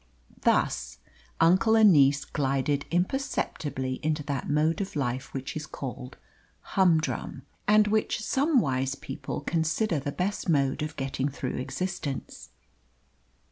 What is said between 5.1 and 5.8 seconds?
which is